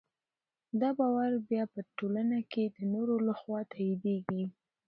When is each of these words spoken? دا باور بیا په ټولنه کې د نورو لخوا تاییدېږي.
دا 0.81 0.89
باور 0.99 1.31
بیا 1.49 1.63
په 1.73 1.79
ټولنه 1.97 2.39
کې 2.51 2.63
د 2.75 2.77
نورو 2.93 3.15
لخوا 3.27 3.59
تاییدېږي. 3.71 4.43